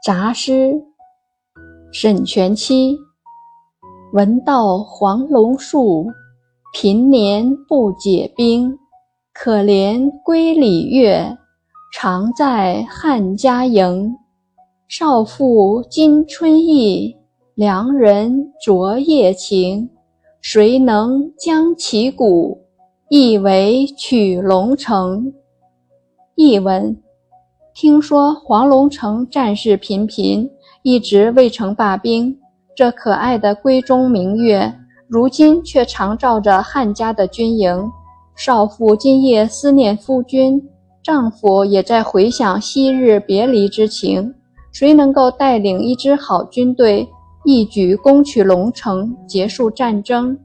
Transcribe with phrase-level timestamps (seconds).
[0.00, 0.80] 杂诗，
[1.90, 2.96] 沈佺期。
[4.12, 6.06] 闻道黄龙树，
[6.72, 8.78] 平年不解冰。
[9.34, 11.36] 可怜归里月，
[11.92, 14.14] 常在汉家营。
[14.86, 17.16] 少妇今春意，
[17.56, 19.90] 良人昨夜情。
[20.40, 22.56] 谁能将其鼓，
[23.10, 25.32] 一为取龙城？
[26.36, 26.96] 译文。
[27.80, 30.50] 听说黄龙城战事频频，
[30.82, 32.36] 一直未曾罢兵。
[32.74, 34.74] 这可爱的闺中明月，
[35.06, 37.88] 如今却常照着汉家的军营。
[38.34, 40.60] 少妇今夜思念夫君，
[41.04, 44.34] 丈夫也在回想昔日别离之情。
[44.72, 47.08] 谁能够带领一支好军队，
[47.44, 50.36] 一举攻取龙城，结束战争？